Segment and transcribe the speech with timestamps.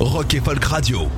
[0.00, 1.08] Rock et Folk Radio.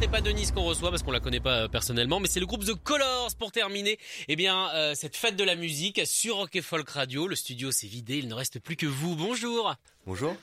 [0.00, 2.46] C'est pas Denise qu'on reçoit parce qu'on la connaît pas euh, personnellement, mais c'est le
[2.46, 3.98] groupe The Colors pour terminer.
[4.28, 7.26] Eh bien, euh, cette fête de la musique sur Rock et Folk Radio.
[7.26, 9.16] Le studio s'est vidé, il ne reste plus que vous.
[9.16, 9.74] Bonjour.
[10.06, 10.36] Bonjour.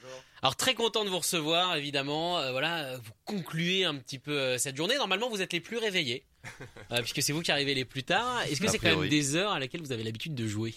[0.43, 2.37] Alors très content de vous recevoir, évidemment.
[2.37, 4.97] Euh, voilà, vous concluez un petit peu euh, cette journée.
[4.97, 6.25] Normalement, vous êtes les plus réveillés,
[6.91, 8.41] euh, puisque c'est vous qui arrivez les plus tard.
[8.41, 10.73] Est-ce que c'est quand même des heures à laquelle vous avez l'habitude de jouer?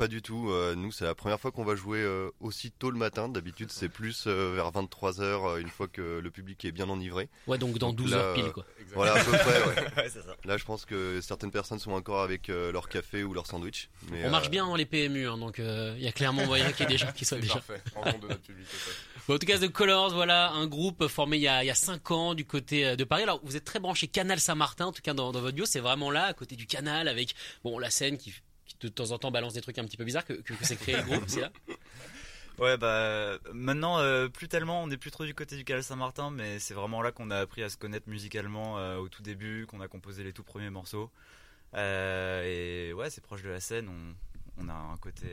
[0.00, 0.48] Pas du tout.
[0.48, 3.28] euh, nous, c'est la première fois qu'on va jouer euh, aussi tôt le matin.
[3.28, 7.28] D'habitude, c'est plus euh, vers 23h, une fois que le public est bien enivré.
[7.46, 8.64] Ouais, donc dans Donc 12 là, heures pile, quoi.
[8.94, 10.08] Voilà, à peu près, ouais.
[10.46, 13.90] Là, je pense que certaines personnes sont encore avec euh, leur café ou leur sandwich.
[14.10, 16.46] Mais, On marche euh, bien dans les PMU, hein, donc euh, il y a clairement
[16.46, 17.56] moyen qu'il y ait des gens qui soient déjà.
[17.56, 18.66] Parfait, en nom de notre public.
[18.66, 19.26] tout à fait.
[19.28, 21.70] Bon, en tout cas, The Colors, voilà, un groupe formé il y a, il y
[21.70, 23.24] a 5 ans du côté de Paris.
[23.24, 25.80] Alors, vous êtes très branché Canal Saint-Martin, en tout cas dans, dans votre bio, c'est
[25.80, 28.32] vraiment là, à côté du canal, avec bon la scène qui
[28.88, 30.76] de temps en temps balance des trucs un petit peu bizarres que, que, que c'est
[30.76, 31.50] créé le groupe, c'est là.
[32.58, 36.30] Ouais, bah maintenant, euh, plus tellement, on n'est plus trop du côté du Canal Saint-Martin,
[36.30, 39.64] mais c'est vraiment là qu'on a appris à se connaître musicalement euh, au tout début,
[39.66, 41.10] qu'on a composé les tout premiers morceaux.
[41.74, 45.26] Euh, et ouais, c'est proche de la scène, on, on a un côté.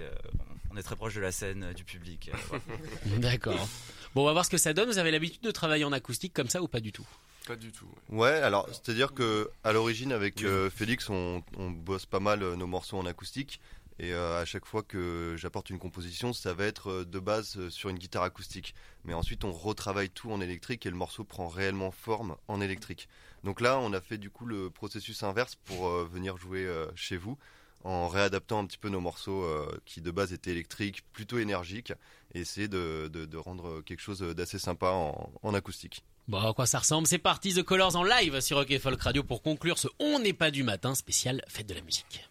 [0.71, 2.31] on est très proche de la scène, du public.
[3.17, 3.67] D'accord.
[4.15, 4.87] Bon, on va voir ce que ça donne.
[4.87, 7.07] Vous avez l'habitude de travailler en acoustique comme ça ou pas du tout?
[7.47, 7.87] Pas du tout.
[8.09, 8.17] ouais.
[8.19, 12.55] Ouais, alors c'est-à-dire que à l'origine avec euh, Félix, on, on bosse pas mal euh,
[12.55, 13.59] nos morceaux en acoustique.
[13.99, 17.89] Et euh, à chaque fois que j'apporte une composition, ça va être de base sur
[17.89, 18.75] une guitare acoustique.
[19.05, 23.07] Mais ensuite, on retravaille tout en électrique et le morceau prend réellement forme en électrique.
[23.43, 27.37] Donc là, on a fait du coup le processus inverse pour venir jouer chez vous
[27.83, 31.93] en réadaptant un petit peu nos morceaux euh, qui de base étaient électriques, plutôt énergiques,
[32.33, 36.03] et essayer de, de- de rendre quelque chose d'assez sympa en- en acoustique.
[36.27, 39.23] Bon, à quoi ça ressemble C'est parti, The Colors en live sur Rock Folk Radio
[39.23, 42.27] pour conclure ce On n'est pas du matin spécial fête de la musique.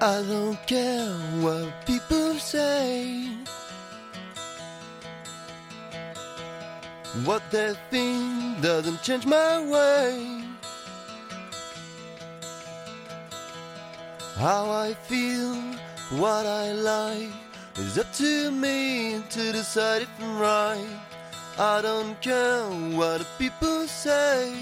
[0.00, 3.24] I don't care what people say.
[7.24, 10.42] What they think doesn't change my way.
[14.36, 15.54] How I feel,
[16.18, 17.30] what I like,
[17.76, 21.00] is up to me to decide if I'm right.
[21.58, 22.64] I don't care
[22.96, 24.54] what people say.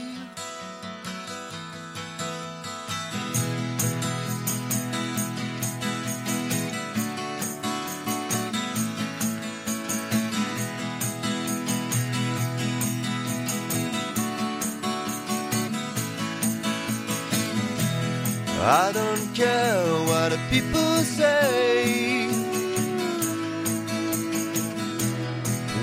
[20.51, 22.29] People say.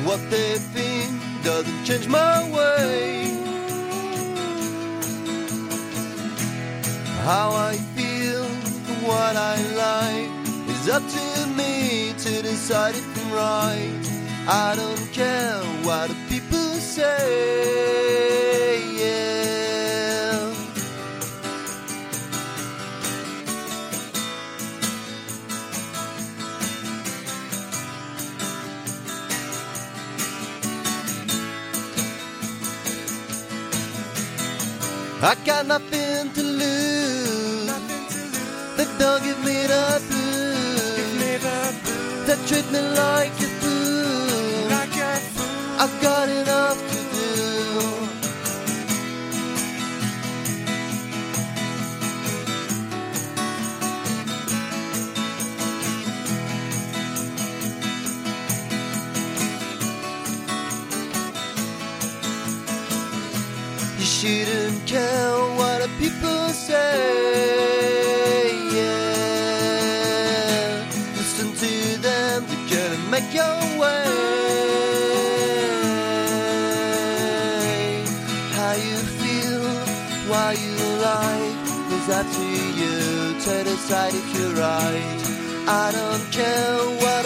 [0.06, 1.12] What they think
[1.44, 3.32] doesn't change my way.
[7.24, 8.44] How I feel,
[9.08, 10.32] what I like,
[10.70, 14.14] is up to me to decide if I'm right.
[14.48, 16.58] I don't care what the people
[16.98, 18.93] say.
[35.26, 37.72] I got nothing to lose.
[38.76, 40.34] They don't give me the blues.
[42.28, 44.72] They treat me like a fool.
[45.80, 47.24] I've got enough to do.
[64.00, 64.63] You shouldn't
[64.94, 66.94] care what the people say.
[68.78, 69.96] Yeah.
[71.18, 71.74] Listen to
[72.08, 74.06] them get and make your way.
[78.58, 79.66] How you feel,
[80.32, 80.78] why you
[81.10, 81.62] like,
[81.98, 82.48] is up to
[82.80, 82.98] you
[83.46, 85.22] to decide if you're right.
[85.66, 87.22] I don't care what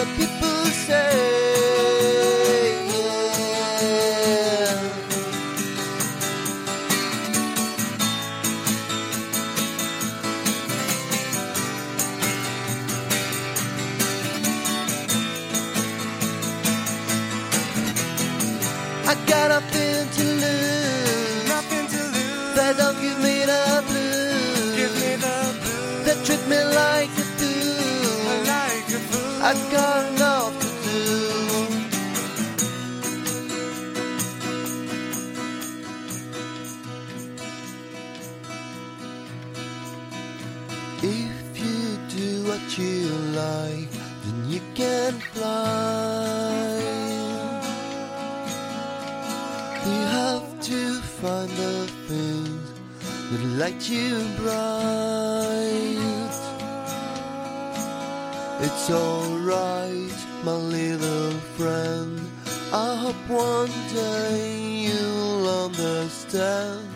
[26.28, 28.44] treat me like a fool.
[28.54, 29.42] Like a fool.
[29.48, 31.00] I got enough to do.
[41.02, 41.82] If you
[42.16, 43.00] do what you
[43.44, 43.92] like,
[44.24, 46.78] then you can fly.
[49.86, 50.80] You have to
[51.20, 51.74] find the
[52.06, 52.68] things
[53.30, 54.77] that light you bright.
[58.90, 62.18] It's alright, my little friend.
[62.72, 66.88] I hope one day you'll understand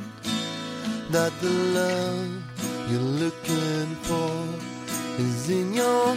[1.10, 4.32] that the love you're looking for
[5.20, 6.16] is in your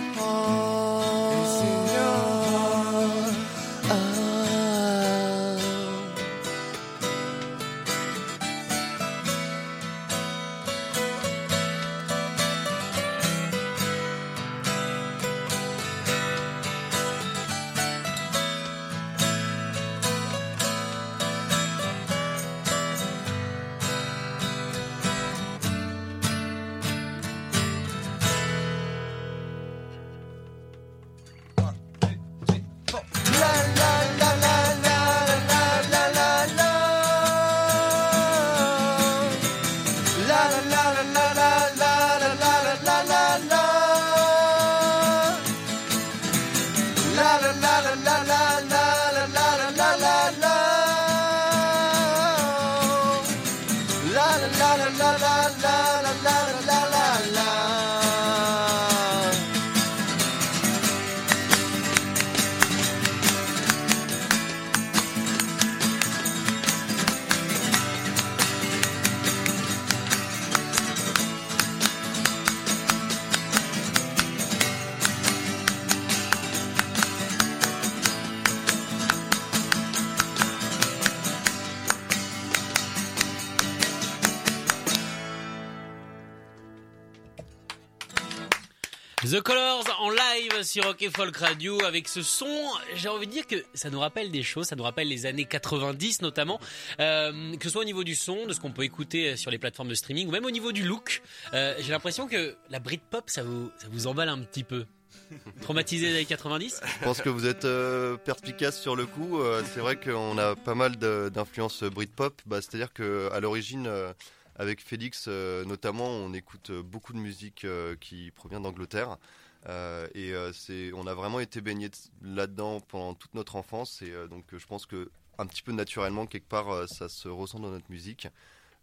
[90.75, 92.53] sur Rock et Folk Radio avec ce son,
[92.95, 95.45] j'ai envie de dire que ça nous rappelle des choses, ça nous rappelle les années
[95.45, 96.59] 90 notamment,
[96.99, 99.57] euh, que ce soit au niveau du son, de ce qu'on peut écouter sur les
[99.57, 101.21] plateformes de streaming ou même au niveau du look.
[101.53, 104.85] Euh, j'ai l'impression que la Britpop ça vous, ça vous emballe un petit peu.
[105.61, 109.39] Traumatisé des années 90 Je pense que vous êtes euh, perspicace sur le coup.
[109.39, 112.41] Euh, c'est vrai qu'on a pas mal d'influences Britpop.
[112.45, 114.11] Bah, C'est-à-dire qu'à l'origine, euh,
[114.57, 119.17] avec Félix euh, notamment, on écoute euh, beaucoup de musique euh, qui provient d'Angleterre.
[119.67, 121.89] Euh, et euh, c'est, on a vraiment été baigné
[122.21, 124.01] là-dedans pendant toute notre enfance.
[124.01, 127.59] Et euh, donc, je pense que un petit peu naturellement, quelque part, ça se ressent
[127.59, 128.29] dans notre musique.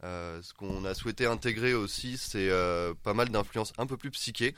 [0.02, 2.50] Ce qu'on a souhaité intégrer aussi, c'est
[3.02, 4.54] pas mal d'influences un peu plus psychées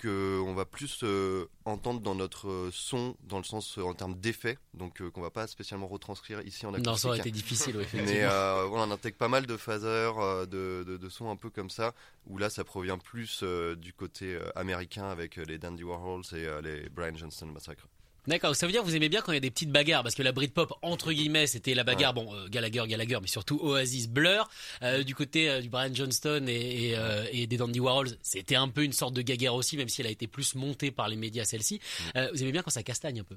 [0.00, 3.92] que on va plus euh, entendre dans notre euh, son, dans le sens euh, en
[3.92, 6.86] termes d'effet, donc qu'on va pas spécialement retranscrire ici en acoustique.
[6.86, 8.12] Non, ça aurait été difficile, oui, effectivement.
[8.12, 11.50] Mais voilà, on intègre pas mal de phasers, euh, de, de, de sons un peu
[11.50, 11.94] comme ça,
[12.26, 13.44] où là ça provient plus
[13.76, 17.86] du côté américain avec les Dandy Warhols et les Brian Johnston Massacre.
[18.26, 20.02] D'accord, ça veut dire que vous aimez bien quand il y a des petites bagarres,
[20.02, 23.58] parce que la Britpop, entre guillemets, c'était la bagarre, bon, euh, Gallagher, Gallagher, mais surtout
[23.62, 24.48] Oasis, Blur.
[24.82, 28.68] Euh, du côté euh, du Brian Johnston et, et, et des Dandy Warhols, c'était un
[28.68, 31.16] peu une sorte de gaguerre aussi, même si elle a été plus montée par les
[31.16, 31.80] médias celle-ci.
[32.16, 33.36] Euh, vous aimez bien quand ça castagne un peu?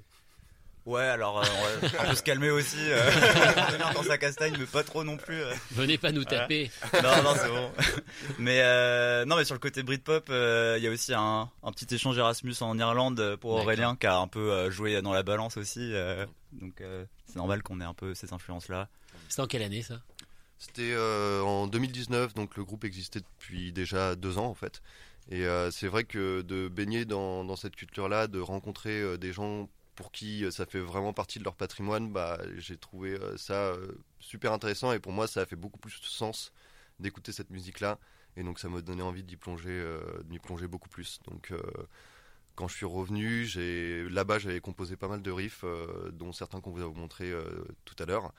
[0.85, 1.45] Ouais, alors euh,
[1.81, 2.75] on, va, on peut se calmer aussi.
[2.79, 3.09] Euh,
[3.93, 5.41] dans sa castagne, mais pas trop non plus.
[5.41, 5.53] euh.
[5.71, 6.41] Venez pas nous Voilà.
[6.41, 6.69] taper.
[7.01, 7.71] Non, non, c'est bon.
[8.39, 11.71] Mais euh, non, mais sur le côté Britpop, euh, il y a aussi un, un
[11.71, 13.51] petit échange Erasmus en Irlande pour.
[13.51, 15.91] Aurélien qui a un peu euh, joué dans la balance aussi.
[15.93, 18.89] euh, donc euh, c'est normal qu'on ait un peu ces influences-là.
[19.29, 19.95] C'était en quelle année ça?
[20.59, 24.81] C'était euh, en 2019, donc le groupe existait depuis déjà deux ans en fait.
[25.31, 29.31] Et euh, c'est vrai que de baigner dans, dans cette culture-là, de rencontrer euh, des
[29.33, 33.37] gens pour qui euh, ça fait vraiment partie de leur patrimoine, bah, j'ai trouvé euh,
[33.37, 36.51] ça euh, super intéressant et pour moi ça a fait beaucoup plus de sens
[36.99, 37.99] d'écouter cette musique-là.
[38.35, 39.85] Et donc ça m'a donné envie d'y plonger,
[40.41, 41.19] plonger beaucoup plus.
[41.27, 41.53] Donc
[42.55, 43.45] quand je suis revenu,
[44.09, 45.63] là-bas j'avais composé pas mal de riffs,
[46.13, 47.31] dont certains qu'on vous a montré
[47.85, 48.33] tout à l'heure.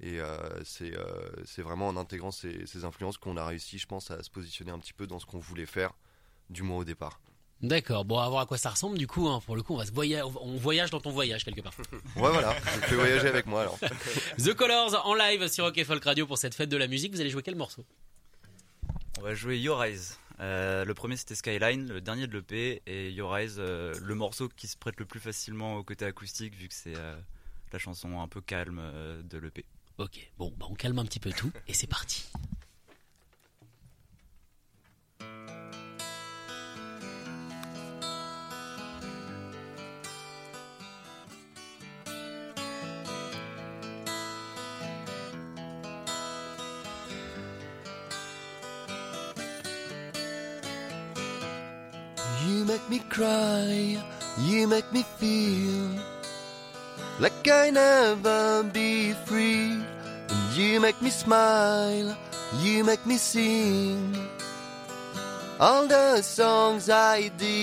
[0.00, 0.18] Et
[0.64, 4.78] c'est vraiment en intégrant ces influences qu'on a réussi, je pense, à se positionner un
[4.78, 5.92] petit peu dans ce qu'on voulait faire,
[6.48, 7.20] du moins au départ.
[7.62, 9.40] D'accord, bon, à voir à quoi ça ressemble du coup, hein.
[9.46, 11.74] pour le coup, on, va se on voyage dans ton voyage quelque part.
[12.16, 13.78] Ouais, voilà, je fais voyager avec moi alors.
[14.38, 17.14] The Colors en live sur Rock et Folk Radio pour cette fête de la musique,
[17.14, 17.84] vous allez jouer quel morceau?
[19.18, 20.16] On va jouer Your Eyes.
[20.40, 24.48] Euh, le premier c'était Skyline, le dernier de l'EP, et Your Eyes, euh, le morceau
[24.48, 27.16] qui se prête le plus facilement au côté acoustique vu que c'est euh,
[27.72, 29.64] la chanson un peu calme euh, de l'EP.
[29.98, 32.24] Ok, bon, bah on calme un petit peu tout et c'est parti.
[52.74, 54.02] Make me cry,
[54.40, 55.90] you make me feel
[57.20, 59.78] like I never be free.
[60.28, 62.16] And you make me smile,
[62.62, 64.16] you make me sing
[65.60, 67.54] all the songs I did,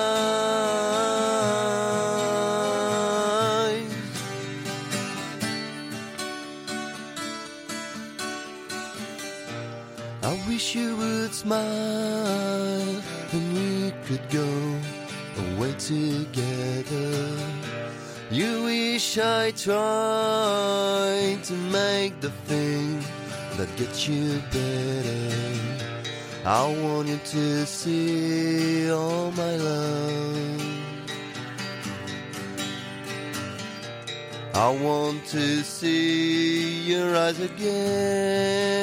[10.23, 11.63] I wish you would smile
[13.31, 14.75] and we could go
[15.53, 17.37] away together.
[18.31, 18.64] You
[19.17, 22.99] I tried to make the thing
[23.55, 25.31] that gets you better.
[26.45, 30.61] I want you to see all my love.
[34.53, 38.75] I want to see your eyes again.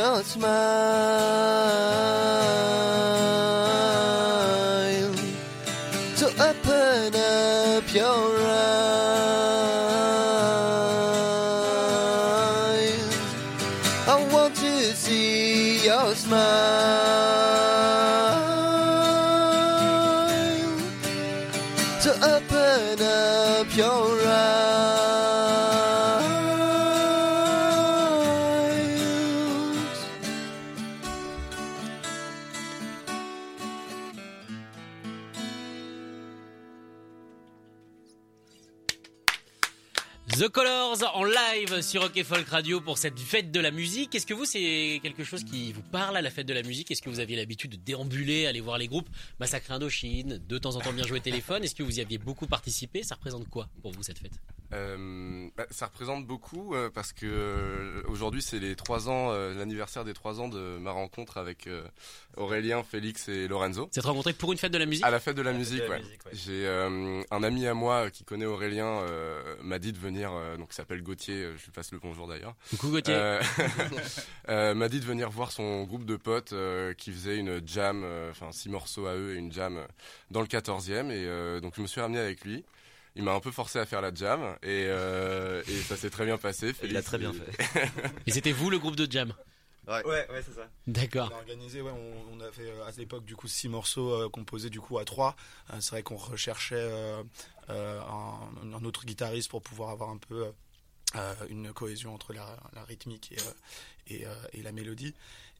[0.00, 1.49] your smile.
[40.40, 44.14] The Colors en live sur Rock et Folk Radio pour cette fête de la musique.
[44.14, 46.90] Est-ce que vous, c'est quelque chose qui vous parle à la fête de la musique?
[46.90, 49.10] Est-ce que vous aviez l'habitude de déambuler, aller voir les groupes?
[49.38, 52.46] Massacre Indochine, de temps en temps bien jouer téléphone Est-ce que vous y aviez beaucoup
[52.46, 53.02] participé?
[53.02, 54.32] Ça représente quoi pour vous cette fête?
[54.72, 59.52] Euh, bah, ça représente beaucoup euh, parce que euh, aujourd'hui c'est les trois ans, euh,
[59.52, 61.82] l'anniversaire des trois ans de ma rencontre avec euh,
[62.36, 63.90] Aurélien, Félix et Lorenzo.
[63.92, 65.04] Vous êtes rencontrés pour une fête de la musique?
[65.04, 65.98] À la fête de la musique, de la ouais.
[65.98, 66.30] musique, ouais.
[66.34, 70.56] J'ai euh, un ami à moi qui connaît Aurélien, euh, m'a dit de venir, euh,
[70.56, 72.54] donc il s'appelle Gauthier, euh, je lui passe le bonjour d'ailleurs.
[72.70, 73.14] Coucou Gauthier.
[74.48, 78.02] Euh, m'a dit de venir voir son groupe de potes euh, qui faisait une jam,
[78.04, 79.78] euh, enfin six morceaux à eux et une jam
[80.30, 81.10] dans le 14e.
[81.10, 82.64] Et euh, donc je me suis ramené avec lui.
[83.16, 86.24] Il m'a un peu forcé à faire la jam et, euh, et ça s'est très
[86.24, 86.72] bien passé.
[86.82, 87.90] Il l'a Félix, très bien il- fait.
[88.26, 89.32] Et c'était vous le groupe de jam?
[90.04, 90.68] Ouais, ouais, c'est ça.
[90.86, 91.28] D'accord.
[91.32, 94.12] On a organisé, ouais, on, on a fait euh, à l'époque du coup six morceaux
[94.12, 95.36] euh, composés du coup à trois.
[95.72, 97.22] Euh, c'est vrai qu'on recherchait euh,
[97.70, 100.52] euh, un, un autre guitariste pour pouvoir avoir un peu
[101.48, 103.52] une cohésion entre la, la rythmique et, euh,
[104.06, 105.12] et, euh, et la mélodie.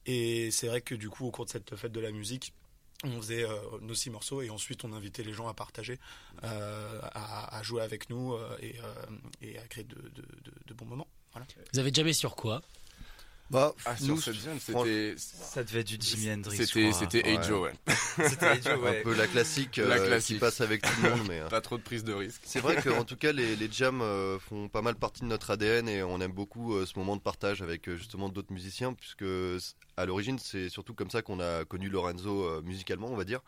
[0.05, 2.53] Et c'est vrai que du coup au cours de cette fête de la musique,
[3.03, 5.99] on faisait euh, nos six morceaux et ensuite on invitait les gens à partager,
[6.43, 8.93] euh, à, à jouer avec nous euh, et, euh,
[9.41, 11.07] et à créer de, de- de- de bons moments.
[11.33, 11.45] Voilà.
[11.73, 12.61] Vous avez jamais sur quoi
[13.51, 16.57] Bah, Ah, sur nous, cette c'était Ça devait être du Jimi Hendrix.
[16.65, 17.43] c'était c'était Ouais.
[17.43, 17.73] Joe, ouais.
[18.29, 18.99] C'était Joe, ouais.
[18.99, 20.35] un peu la classique, La euh, classique.
[20.37, 21.39] qui passe avec tout le monde, mais.
[21.41, 22.41] euh, Pas trop de prise de risque.
[22.45, 25.51] C'est vrai qu'en tout cas, les, les jams euh, font pas mal partie de notre
[25.51, 29.25] ADN et on aime beaucoup euh, ce moment de partage avec justement d'autres musiciens, puisque
[29.97, 33.41] à l'origine, c'est surtout comme ça qu'on a connu Lorenzo musicalement, on va dire.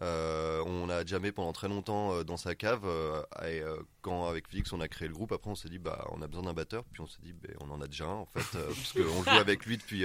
[0.00, 2.84] Euh, on a jamais pendant très longtemps euh, dans sa cave.
[2.84, 3.62] euh, et
[4.02, 6.28] quand avec Félix on a créé le groupe, après on s'est dit bah on a
[6.28, 6.84] besoin d'un batteur.
[6.92, 9.38] Puis on s'est dit bah, on en a déjà un en fait, parce qu'on joue
[9.38, 10.04] avec lui depuis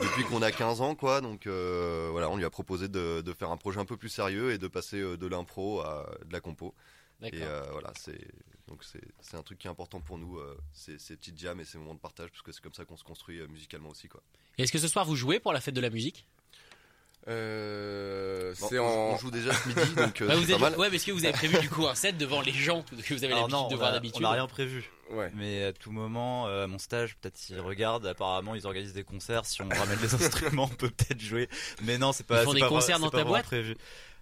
[0.00, 1.20] depuis qu'on a 15 ans quoi.
[1.20, 4.52] Donc voilà, on lui a proposé de, de faire un projet un peu plus sérieux
[4.52, 6.74] et de passer de l'impro à de la compo.
[7.22, 8.18] Et euh, voilà, c'est
[8.66, 11.64] donc c'est un truc qui est important pour nous, euh, ces, ces petites jams et
[11.64, 14.08] ces moments de partage, parce que c'est comme ça qu'on se construit euh, musicalement aussi
[14.08, 14.22] quoi.
[14.58, 16.26] Est-ce que ce soir vous jouez pour la fête de la musique?
[17.28, 19.14] Euh, Bon, c'est on, en.
[19.14, 20.76] on joue déjà ce midi, donc euh, Ouais, vous pas mal.
[20.78, 23.14] ouais, mais est-ce que vous avez prévu du coup un set devant les gens que
[23.14, 24.90] vous avez l'habitude de voir a- d'habitude on n'a rien prévu.
[25.10, 25.30] Ouais.
[25.34, 29.04] Mais à tout moment, euh, à mon stage, peut-être s'ils regardent, apparemment ils organisent des
[29.04, 29.44] concerts.
[29.46, 31.48] Si on ramène les instruments, on peut peut-être jouer.
[31.82, 32.42] Mais non, c'est pas.
[32.42, 33.76] Ils font des pas concerts dans ta boîte prévu.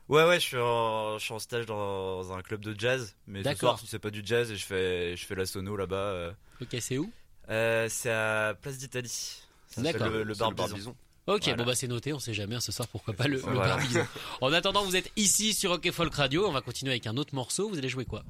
[0.09, 3.15] Ouais, ouais, je suis en, je suis en stage dans un club de jazz.
[3.29, 3.59] Mais ce D'accord.
[3.61, 5.97] soir, si c'est pas du jazz, et je fais, je fais la sono là-bas.
[5.97, 6.33] euh.
[6.61, 7.11] Ok, c'est où?
[7.49, 9.41] Euh, c'est à Place d'Italie.
[9.77, 10.09] D'accord.
[10.09, 10.97] Le, le le bar Bison.
[11.35, 11.57] Ok, Voilà.
[11.57, 13.79] bon bah c'est noté, on sait jamais, hein, ce soir pourquoi pas le, le Voilà.
[14.41, 17.17] En attendant, vous êtes ici sur Rock et Folk Radio, on va continuer avec un
[17.17, 18.23] autre morceau, vous allez jouer quoi?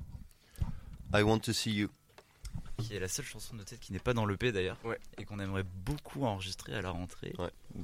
[1.14, 1.88] I want to see you.
[2.78, 4.78] Qui est la seule chanson de tête qui n'est pas dans l'EP d'ailleurs.
[4.84, 4.98] Ouais.
[5.18, 7.34] Et qu'on aimerait beaucoup enregistrer à la rentrée.
[7.38, 7.50] Ouais.
[7.74, 7.80] ou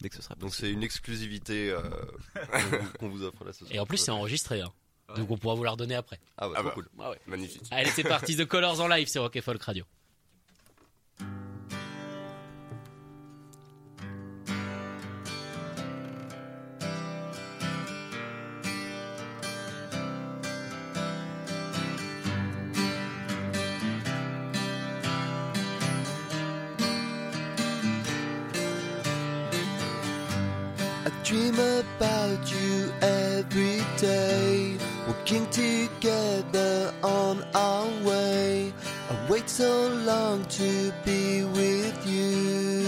[0.00, 0.66] Dès que ce sera Donc possible.
[0.68, 1.80] c'est une exclusivité euh,
[2.98, 3.70] qu'on vous- offre là ce soir.
[3.72, 4.72] Et en plus c'est enregistré, hein.
[5.16, 6.18] donc on pourra vous la redonner après.
[6.38, 6.70] Ah bah, Ah bah.
[6.74, 6.88] cool.
[6.98, 7.20] Ah ouais.
[7.28, 7.62] Magnifique.
[7.70, 9.84] Allez c'est parti, The Colors en live sur Rock et Folk Radio.
[31.32, 34.76] Dream about you every day,
[35.08, 38.70] walking together on our way.
[39.08, 42.84] I wait so long to be with you.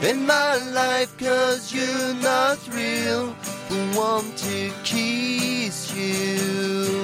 [0.00, 3.36] in my life, cause you're not real.
[3.70, 7.03] I Want to kiss you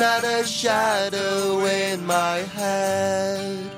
[0.00, 3.70] not a shadow in my head.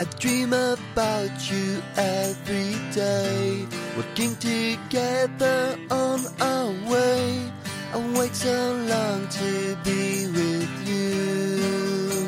[0.00, 3.66] I dream about you every day,
[3.96, 7.52] working together on our way.
[7.94, 12.26] I wait so long to be with you.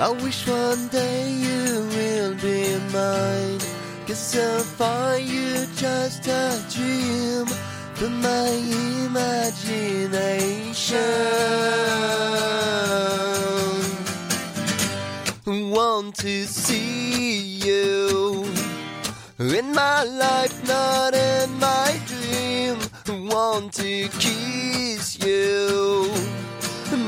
[0.00, 3.60] I wish one day you will be mine.
[4.08, 7.46] Cause so far you're just a dream
[7.94, 8.48] from my
[9.06, 9.78] imagination.
[15.46, 18.44] Want to see you
[19.38, 22.07] in my life, not in my.
[23.38, 26.10] Want to kiss you,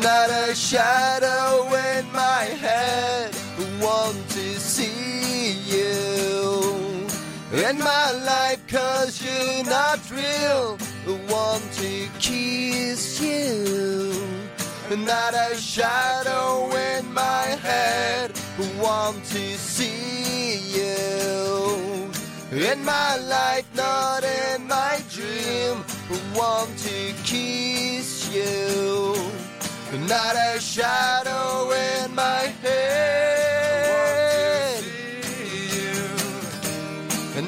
[0.00, 3.34] not a shadow in my head.
[3.82, 7.08] Want to see you
[7.52, 10.78] in my life, cause you're not real.
[11.28, 14.14] Want to kiss you,
[15.04, 18.30] not a shadow in my head.
[18.80, 22.08] Want to see you
[22.52, 25.82] in my life, not in my dream.
[26.10, 29.14] Want to kiss you,
[30.08, 33.70] not a shadow in my head.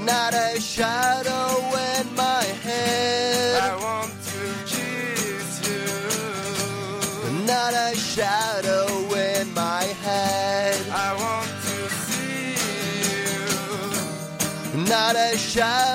[0.05, 1.59] Not a shadow
[1.99, 3.61] in my head.
[3.63, 5.87] I want to kiss you.
[7.45, 10.77] Not a shadow in my head.
[10.91, 12.55] I want to see
[14.75, 14.85] you.
[14.85, 15.92] Not a shadow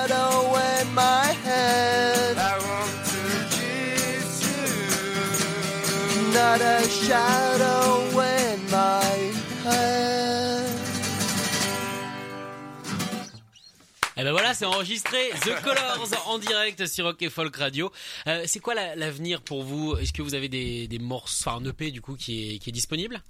[14.58, 15.30] c'est enregistré.
[15.42, 17.92] The Colors en direct sur Rock et Folk Radio.
[18.26, 19.96] Euh, c'est quoi la- l'avenir pour vous?
[19.96, 22.70] Est-ce que vous avez des, des morceaux, enfin un EP du coup qui est, qui
[22.70, 23.22] est disponible?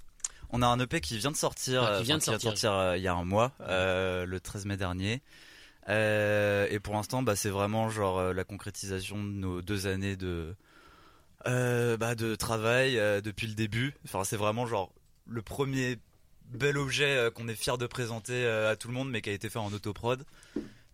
[0.49, 2.73] On a un EP qui vient de sortir, Ah, qui euh, vient de enfin, sortir.
[2.73, 5.21] euh, il y a un mois, euh, le 13 mai dernier.
[5.87, 10.55] Et pour l'instant, bah, c'est vraiment genre la concrétisation de nos deux années de
[11.45, 13.95] bah, de travail depuis le début.
[14.05, 14.91] Enfin, c'est vraiment genre
[15.27, 15.97] le premier
[16.45, 19.49] bel objet qu'on est fier de présenter à tout le monde, mais qui a été
[19.49, 20.23] fait en autoprod.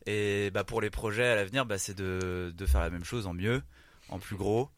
[0.06, 3.28] Et bah, pour les projets à l'avenir, bah, c'est de, de faire la même chose
[3.28, 3.64] en mieux,
[4.10, 4.70] en plus gros.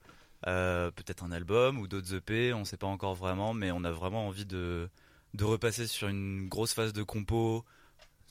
[0.46, 3.92] Euh, peut-être un album ou d'autres EP, on sait pas encore vraiment, mais on a
[3.92, 4.90] vraiment envie de,
[5.34, 7.66] de repasser sur une grosse phase de compo,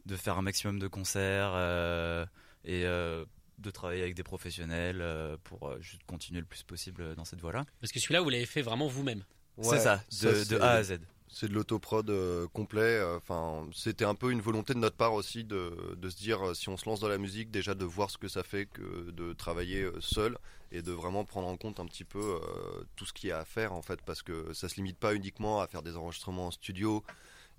[0.06, 2.24] de faire un maximum de concerts euh,
[2.64, 3.24] et euh,
[3.58, 7.40] de travailler avec des professionnels euh, pour euh, juste continuer le plus possible dans cette
[7.40, 7.64] voie-là.
[7.80, 9.24] Parce que celui-là, vous l'avez fait vraiment vous-même.
[9.60, 11.00] c'est ça, de, A à Z.
[11.28, 12.80] C'est de l'autoprod euh, complet.
[12.80, 16.46] euh, Enfin, c'était un peu une volonté de notre part aussi de, de se dire
[16.48, 18.66] euh, si on se lance dans la musique, déjà de voir ce que ça fait
[18.66, 20.38] que de travailler seul
[20.72, 22.40] et de vraiment prendre en compte un petit peu
[22.96, 25.14] tout ce qu'il y a à faire en fait, parce que ça se limite pas
[25.14, 27.04] uniquement à faire des enregistrements en studio,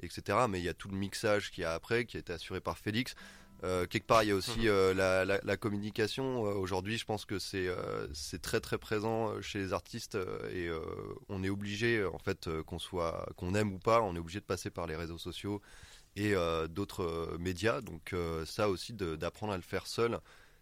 [0.02, 0.40] etc.
[0.50, 2.78] Mais il y a tout le mixage qu'il a après, qui a été assuré par
[2.78, 3.16] Félix.
[3.64, 6.46] Euh, quelque part, il y a aussi euh, la, la- la communication.
[6.46, 10.50] Euh, Aujourd'hui, je pense que c'est euh, c'est très très présent chez les artistes euh,
[10.54, 10.80] et euh,
[11.30, 14.40] on est obligé, en fait, euh, qu'on soit qu'on aime ou pas, on est obligé
[14.40, 15.62] de passer par les réseaux sociaux
[16.16, 17.82] et euh, d'autres euh, médias.
[17.82, 20.20] Donc euh, ça aussi, d'apprendre à le faire seul,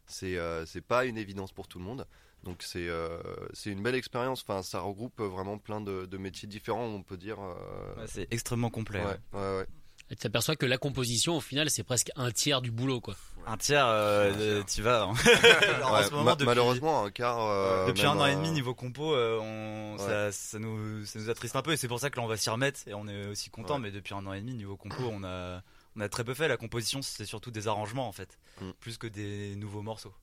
[0.08, 2.08] c'est euh, c'est pas une évidence pour tout le monde.
[2.44, 3.20] Donc c'est euh,
[3.54, 4.42] c'est une belle expérience.
[4.48, 7.40] Enfin, ça regroupe vraiment plein de, de métiers différents, on peut dire.
[7.42, 9.04] euh, Ouais, c'est extrêmement complet.
[9.04, 9.66] ouais, ouais.
[10.06, 10.16] Ouais, ouais.
[10.16, 13.16] Tu t'aperçois que la composition, au final, c'est presque un tiers du boulot, quoi.
[13.48, 15.04] Un tiers, euh, tu vas.
[15.04, 15.14] hein.
[15.76, 17.40] Alors, en Ouais, ce moment, ma- depuis- malheureusement, un quart.
[17.42, 20.08] euh, Depuis un an et euh, demi niveau compo, euh, on, Ouais.
[20.08, 22.28] ça, ça nous, ça nous attriste un peu et c'est pour ça que là on
[22.28, 23.76] va s'y remettre et on est aussi content.
[23.76, 23.82] Ouais.
[23.82, 25.62] Mais depuis un an et demi niveau compo, on a,
[25.96, 26.48] on a très peu fait.
[26.48, 28.72] La composition, c'est surtout des arrangements en fait, Mm.
[28.80, 30.14] plus que des nouveaux morceaux.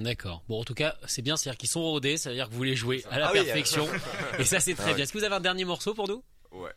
[0.00, 0.42] D'accord.
[0.48, 2.62] Bon, en tout cas, c'est bien, c'est-à-dire qu'ils sont rodés, ça veut dire que vous
[2.64, 3.86] les jouez à la Ah oui, perfection.
[4.40, 4.94] Et ça, c'est très Ah ouais.
[4.94, 5.04] bien.
[5.04, 6.24] Est-ce que vous avez un dernier morceau pour nous?
[6.50, 6.72] Ouais.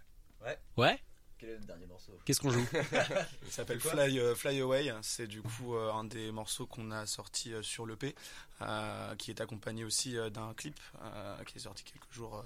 [0.78, 0.99] Ouais?
[1.45, 2.65] Quel est le dernier morceau Qu'est-ce qu'on joue
[3.45, 4.91] Il s'appelle Fly, euh, Fly Away.
[5.03, 8.15] C'est du coup euh, un des morceaux qu'on a sorti euh, sur l'EP,
[8.62, 12.43] euh, qui est accompagné aussi euh, d'un clip euh, qui est sorti quelques jours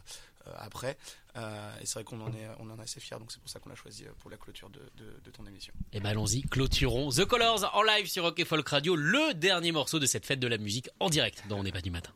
[0.57, 0.97] après.
[1.37, 3.49] Euh, et c'est vrai qu'on en est, on en est assez fiers, donc c'est pour
[3.49, 5.73] ça qu'on l'a choisi euh, pour la clôture de, de- de ton émission.
[5.93, 9.71] Eh ben allons-y, clôturons The Colors en live sur Rock et Folk Radio, le dernier
[9.71, 12.11] morceau de cette fête de la musique en direct dans On n'est pas du matin.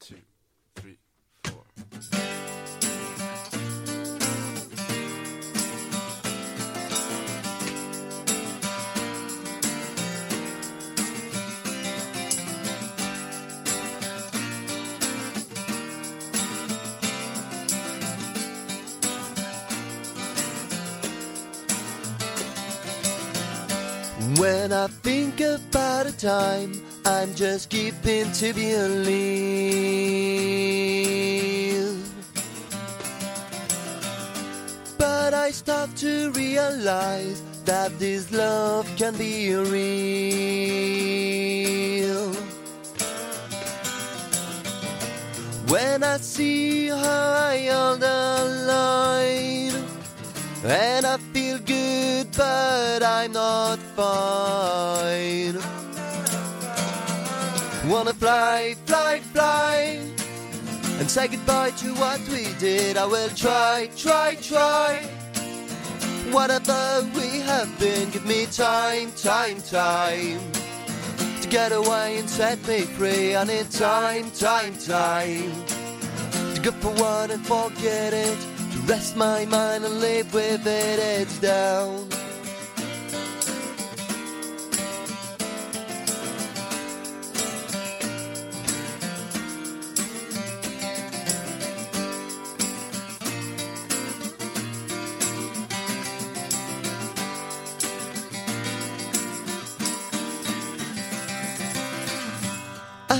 [0.00, 0.16] Two,
[0.74, 0.98] three,
[1.46, 1.64] four.
[24.36, 26.72] When I think about a time,
[27.06, 29.48] I'm just keeping to be believe.
[34.98, 39.88] But I start to realize that this love can be real.
[45.68, 49.72] When I see her, I hold the line.
[50.64, 51.16] And I
[52.38, 55.58] but I'm not fine.
[57.90, 59.98] Wanna fly, fly, fly,
[61.00, 62.96] and say goodbye to what we did.
[62.96, 65.02] I will try, try, try.
[66.30, 70.40] Whatever we have been, give me time, time, time.
[71.42, 73.34] To get away and set me free.
[73.34, 75.52] I need time, time, time.
[76.54, 78.38] To go for one and forget it.
[78.72, 82.08] To rest my mind and live with it, it's down.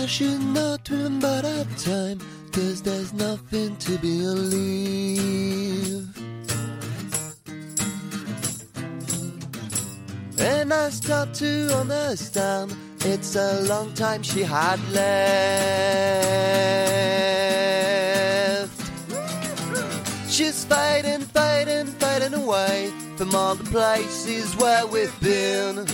[0.08, 2.18] I should not remember that time,
[2.50, 5.28] cause there's nothing to believe.
[10.38, 15.12] And I start to understand it's a long time she had left.
[20.30, 25.86] She's fading, fading, fading away from all the places where we've been.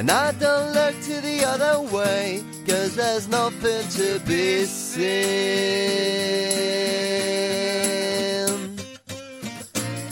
[0.00, 5.04] And I don't look to the other way, cause there's nothing to be seen.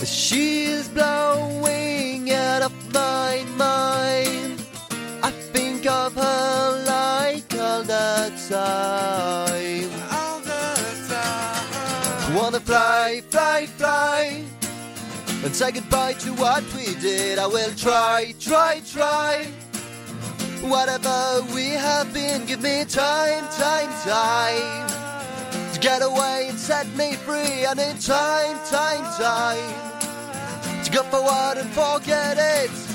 [0.04, 4.60] She is blowing out of my mind.
[5.22, 9.90] I think of her like all the time.
[10.12, 10.74] All the
[11.08, 12.34] time.
[12.34, 14.44] Wanna fly, fly, fly.
[15.42, 17.38] And say goodbye to what we did.
[17.38, 19.48] I will try, try, try.
[20.68, 24.88] Whatever we have been, give me time, time, time.
[25.72, 27.64] To get away and set me free.
[27.64, 30.84] I need time, time, time.
[30.84, 32.87] To go forward and forget it.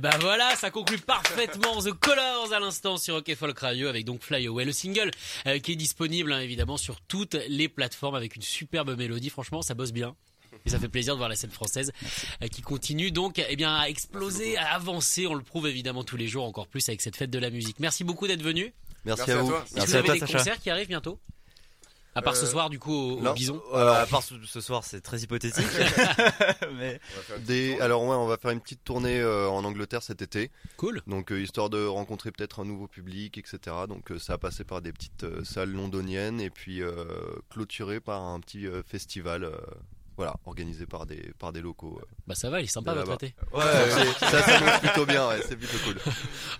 [0.00, 4.06] Eh ben voilà, ça conclut parfaitement The Colors à l'instant sur Rock Folk Radio avec
[4.06, 5.10] donc Fly Away, le single
[5.46, 9.28] euh, qui est disponible hein, évidemment sur toutes les plateformes avec une superbe mélodie.
[9.28, 10.16] Franchement, ça bosse bien.
[10.64, 11.92] Et ça fait plaisir de voir la scène française
[12.42, 15.26] euh, qui continue donc eh bien à exploser, à avancer.
[15.26, 17.78] On le prouve évidemment tous les jours, encore plus avec cette fête de la musique.
[17.78, 18.72] Merci beaucoup d'être venu.
[19.04, 19.48] Merci, Merci à à vous.
[19.50, 19.64] toi.
[19.66, 21.20] Est-ce que vous avez des concerts qui arrivent bientôt?
[22.14, 23.32] À part ce Euh, soir du coup au.
[23.34, 23.62] Bison.
[23.72, 25.64] Alors, à part ce, ce soir, c'est très hypothétique.
[26.76, 27.00] mais
[27.46, 31.02] Des- alors ouais, on va faire une petite tournée euh, en Angleterre cet été, Cool.
[31.06, 33.58] donc euh, histoire de rencontrer peut-être un nouveau public, etc.
[33.88, 37.04] Donc euh, ça a passé par des petites euh, salles londoniennes et puis euh,
[37.50, 39.52] clôturé par un petit euh, festival, euh,
[40.20, 41.98] voilà, organisé par des par des locaux.
[42.02, 42.04] euh.
[42.26, 43.34] Bah ça va, il est sympa De votre été.
[43.54, 43.62] ouais,
[44.18, 45.96] ça, s'annonce plutôt bien, ouais, c'est plutôt cool.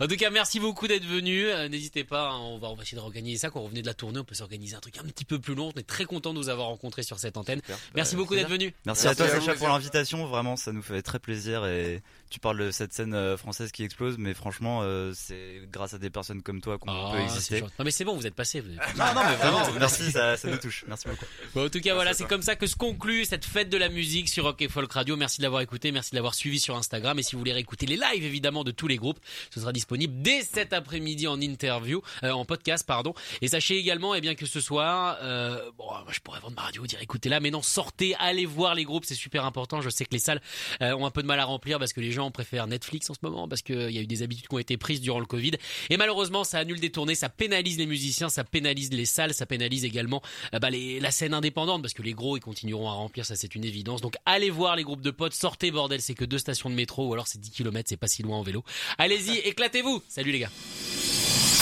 [0.01, 1.45] En tout cas, merci beaucoup d'être venu.
[1.47, 3.51] Euh, N'hésitez pas, hein, on va, on va essayer de organiser ça.
[3.51, 5.55] Quand on revenait de la tournée, on peut s'organiser un truc un petit peu plus
[5.55, 5.71] long.
[5.77, 7.61] On est très content de vous avoir rencontrés sur cette antenne.
[7.61, 7.79] Super.
[7.95, 8.73] Merci Ouais, beaucoup d'être venu.
[8.87, 12.41] Merci, Merci à toi Sacha pour l'invitation, vraiment ça nous fait très plaisir et tu
[12.41, 16.09] parles de cette scène euh, française qui explose mais franchement euh, c'est grâce à des
[16.11, 17.61] personnes comme toi qu'on Ah, peut exister.
[17.61, 18.61] Non mais c'est bon, vous êtes passé.
[18.61, 20.85] vous êtes- Non non mais vraiment merci ça, ça nous touche.
[20.89, 21.25] Merci beaucoup.
[21.55, 23.77] Bon, en tout cas, Merci voilà, c'est comme ça que se conclut cette fête de
[23.77, 25.17] la musique sur Rock et Folk Radio.
[25.17, 27.19] Merci de l'avoir écouté, merci de l'avoir suivi sur Instagram.
[27.19, 29.19] Et si vous voulez réécouter les lives, évidemment, de tous les groupes,
[29.53, 33.13] ce sera disponible dès cet après-midi en interview, euh, en podcast, pardon.
[33.43, 36.63] Et sachez également, eh bien, que ce soir, euh, bon, moi, je pourrais vendre ma
[36.63, 39.81] radio, dire écoutez là, mais non, sortez, allez voir les groupes, c'est super important.
[39.81, 40.41] Je sais que les salles
[40.81, 43.15] euh, ont un peu de mal à remplir parce que les gens préfèrent Netflix en
[43.15, 45.27] ce moment, parce qu'il y a eu des habitudes qui ont été prises durant le
[45.27, 45.53] Covid.
[45.89, 49.45] Et malheureusement, ça annule des tournées, ça pénalise les musiciens, ça pénalise les salles, ça
[49.45, 50.23] pénalise également
[50.55, 53.40] euh, bah, les, la scène indépendante, parce que les gros, ils continueront à remplir, ça
[53.41, 54.01] c'est une évidence.
[54.01, 57.09] Donc allez voir les groupes de potes, sortez bordel, c'est que deux stations de métro,
[57.09, 58.63] ou alors c'est 10 km, c'est pas si loin en vélo.
[58.99, 60.51] Allez-y, éclatez-vous Salut les gars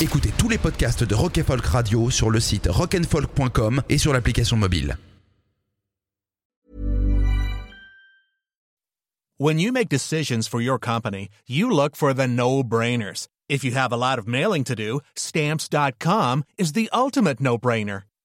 [0.00, 4.56] Écoutez tous les podcasts de Rock Folk Radio sur le site rockandfolk.com et sur l'application
[4.56, 4.96] mobile.
[9.40, 13.28] When you make decisions for your company, you look for the no-brainers.
[13.48, 18.02] If you have a lot of mailing to do, stamps.com is the ultimate no-brainer.